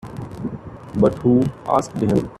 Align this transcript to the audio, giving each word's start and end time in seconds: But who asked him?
But 0.95 1.13
who 1.19 1.43
asked 1.67 1.95
him? 1.97 2.27